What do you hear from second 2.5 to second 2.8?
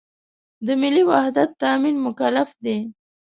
دی.